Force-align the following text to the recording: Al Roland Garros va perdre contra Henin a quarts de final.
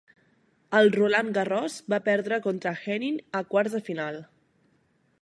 Al 0.79 0.89
Roland 0.95 1.35
Garros 1.39 1.77
va 1.95 2.01
perdre 2.09 2.41
contra 2.49 2.75
Henin 2.97 3.23
a 3.41 3.45
quarts 3.53 3.81
de 3.81 3.87
final. 3.91 4.23